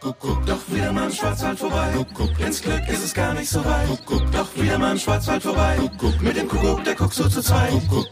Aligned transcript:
Kuckuck, 0.00 0.46
doch 0.46 0.60
wieder 0.68 0.94
mal 0.94 1.08
im 1.08 1.12
Schwarzwald 1.12 1.58
vorbei. 1.58 1.92
Kuckuck, 1.94 2.40
ins 2.40 2.62
Glück 2.62 2.88
ist 2.88 3.04
es 3.04 3.12
gar 3.12 3.34
nicht 3.34 3.50
so 3.50 3.62
weit. 3.62 3.86
Kuckuck, 3.86 4.32
doch 4.32 4.48
wieder 4.56 4.78
mal 4.78 4.92
im 4.92 4.98
Schwarzwald 4.98 5.42
vorbei. 5.42 5.76
Kuckuck, 5.76 6.22
mit 6.22 6.38
dem 6.38 6.48
Kuckuck, 6.48 6.82
der 6.84 6.94
guckt 6.94 7.12
so 7.12 7.28
zu 7.28 7.42
zweit. 7.42 7.70
Kuckuck. 7.70 8.08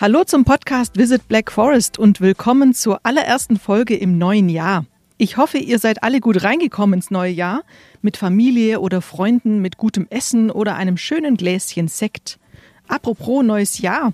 Hallo 0.00 0.22
zum 0.22 0.44
Podcast 0.44 0.96
Visit 0.96 1.26
Black 1.26 1.50
Forest 1.50 1.98
und 1.98 2.20
willkommen 2.20 2.72
zur 2.72 3.00
allerersten 3.02 3.58
Folge 3.58 3.96
im 3.96 4.16
neuen 4.16 4.48
Jahr. 4.48 4.86
Ich 5.18 5.38
hoffe, 5.38 5.58
ihr 5.58 5.80
seid 5.80 6.04
alle 6.04 6.20
gut 6.20 6.44
reingekommen 6.44 6.94
ins 6.94 7.10
neue 7.10 7.32
Jahr, 7.32 7.64
mit 8.00 8.16
Familie 8.16 8.78
oder 8.78 9.02
Freunden, 9.02 9.60
mit 9.60 9.78
gutem 9.78 10.06
Essen 10.08 10.52
oder 10.52 10.76
einem 10.76 10.96
schönen 10.96 11.36
Gläschen 11.36 11.88
Sekt. 11.88 12.38
Apropos 12.86 13.42
neues 13.42 13.80
Jahr. 13.80 14.12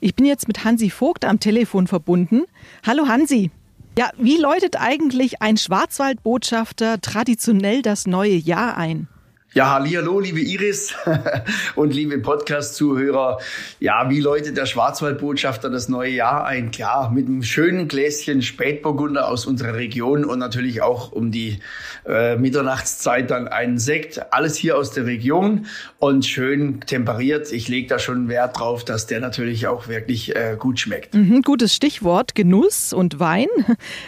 Ich 0.00 0.14
bin 0.14 0.24
jetzt 0.24 0.48
mit 0.48 0.64
Hansi 0.64 0.88
Vogt 0.88 1.26
am 1.26 1.38
Telefon 1.38 1.86
verbunden. 1.86 2.44
Hallo 2.86 3.08
Hansi. 3.08 3.50
Ja, 3.98 4.10
wie 4.16 4.38
läutet 4.38 4.80
eigentlich 4.80 5.42
ein 5.42 5.56
Schwarzwaldbotschafter 5.56 7.00
traditionell 7.00 7.82
das 7.82 8.06
neue 8.06 8.36
Jahr 8.36 8.76
ein? 8.76 9.08
Ja, 9.52 9.72
hallo, 9.72 10.20
liebe 10.20 10.38
Iris 10.38 10.94
und 11.74 11.92
liebe 11.92 12.18
Podcast-Zuhörer. 12.18 13.40
Ja, 13.80 14.08
wie 14.08 14.20
läutet 14.20 14.56
der 14.56 14.64
Schwarzwaldbotschafter 14.64 15.70
das 15.70 15.88
neue 15.88 16.12
Jahr 16.12 16.46
ein? 16.46 16.70
Klar, 16.70 17.10
mit 17.10 17.26
einem 17.26 17.42
schönen 17.42 17.88
Gläschen 17.88 18.42
Spätburgunder 18.42 19.26
aus 19.26 19.46
unserer 19.46 19.74
Region 19.74 20.24
und 20.24 20.38
natürlich 20.38 20.82
auch 20.82 21.10
um 21.10 21.32
die 21.32 21.58
äh, 22.06 22.36
Mitternachtszeit 22.36 23.28
dann 23.32 23.48
einen 23.48 23.78
Sekt. 23.78 24.32
Alles 24.32 24.54
hier 24.54 24.78
aus 24.78 24.92
der 24.92 25.06
Region 25.06 25.66
und 25.98 26.24
schön 26.24 26.82
temperiert. 26.82 27.50
Ich 27.50 27.66
lege 27.66 27.88
da 27.88 27.98
schon 27.98 28.28
Wert 28.28 28.56
drauf, 28.56 28.84
dass 28.84 29.08
der 29.08 29.18
natürlich 29.18 29.66
auch 29.66 29.88
wirklich 29.88 30.36
äh, 30.36 30.56
gut 30.56 30.78
schmeckt. 30.78 31.12
Mhm, 31.12 31.42
gutes 31.42 31.74
Stichwort, 31.74 32.36
Genuss 32.36 32.92
und 32.92 33.18
Wein. 33.18 33.48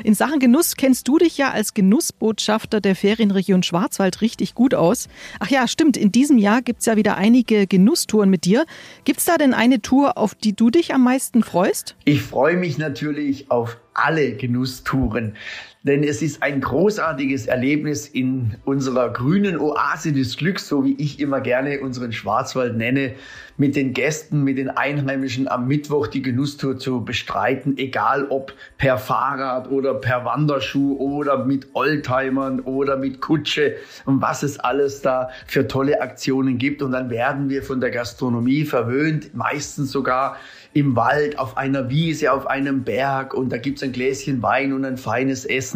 In 0.05 0.15
Sachen 0.15 0.39
Genuss 0.39 0.77
kennst 0.77 1.09
du 1.09 1.19
dich 1.19 1.37
ja 1.37 1.51
als 1.51 1.75
Genussbotschafter 1.75 2.81
der 2.81 2.95
Ferienregion 2.95 3.65
Schwarzwald 3.65 4.21
richtig 4.21 4.55
gut 4.55 4.73
aus. 4.73 5.09
Ach 5.41 5.49
ja, 5.49 5.67
stimmt. 5.69 5.97
In 5.97 6.13
diesem 6.13 6.39
Jahr 6.39 6.63
gibt 6.63 6.81
es 6.81 6.87
ja 6.87 6.97
wieder 6.97 7.17
einige 7.17 7.67
Genusstouren 7.67 8.31
mit 8.31 8.45
dir. 8.45 8.67
Gibt 9.05 9.21
es 9.21 9.25
da 9.25 9.37
denn 9.37 9.55
eine 9.55 9.83
Tour, 9.83 10.19
auf 10.19 10.35
die 10.35 10.55
du 10.55 10.71
dich 10.71 10.95
am 10.95 11.05
meisten 11.05 11.43
freust? 11.43 11.97
Ich 12.05 12.23
freue 12.23 12.57
mich 12.57 12.79
natürlich 12.79 13.51
auf 13.51 13.79
alle 13.95 14.37
Genusstouren. 14.37 15.37
Denn 15.85 16.05
es 16.05 16.23
ist 16.23 16.45
ein 16.45 16.61
großartiges 16.61 17.49
Erlebnis 17.49 18.07
in 18.07 18.55
unserer 18.65 19.13
grünen 19.13 19.59
Oase 19.59 20.13
des 20.13 20.37
Glücks, 20.37 20.69
so 20.69 20.85
wie 20.85 20.95
ich 20.95 21.19
immer 21.19 21.41
gerne 21.41 21.81
unseren 21.81 22.13
Schwarzwald 22.13 22.77
nenne, 22.77 23.15
mit 23.57 23.75
den 23.75 23.93
Gästen, 23.93 24.45
mit 24.45 24.59
den 24.59 24.71
Einheimischen 24.71 25.49
am 25.49 25.67
Mittwoch 25.67 26.07
die 26.07 26.23
Genusstour 26.23 26.79
zu 26.79 27.05
bestreiten, 27.05 27.77
egal 27.79 28.27
ob 28.29 28.55
per 28.79 28.97
Fahrrad 28.97 29.71
oder 29.71 29.95
per 29.95 30.25
Wanderschuh 30.25 30.97
oder 30.99 31.45
mit 31.45 31.67
Oldtimern 31.75 32.61
oder 32.61 32.97
mit 32.97 33.21
Kutsche 33.21 33.75
und 34.07 34.23
was 34.23 34.45
es 34.45 34.61
alles 34.61 35.03
da 35.03 35.31
für 35.49 35.67
tolle 35.67 36.01
Aktionen 36.01 36.59
gibt. 36.59 36.81
Und 36.83 36.93
dann 36.93 37.11
werden 37.11 37.51
wir 37.51 37.63
von 37.65 37.81
der 37.81 37.91
Gastronomie 37.91 38.65
verwöhnt, 38.65 39.35
meistens 39.35 39.91
sogar 39.91 40.37
im 40.75 40.97
Wald, 40.97 41.39
auf 41.39 41.59
einer 41.59 41.91
Wiese, 41.91 42.33
auf 42.33 42.47
einem 42.47 42.85
Berg 42.85 43.35
und 43.35 43.51
da 43.51 43.59
gibt's 43.59 43.83
ein 43.83 43.93
Gläschen 43.93 44.43
Wein 44.43 44.73
und 44.73 44.87
ein 44.87 44.97
feines 44.97 45.45
Essen 45.45 45.72